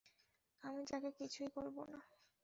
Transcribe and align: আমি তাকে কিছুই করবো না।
আমি 0.63 0.81
তাকে 0.85 1.09
কিছুই 1.19 1.49
করবো 1.55 1.81
না। 1.85 1.99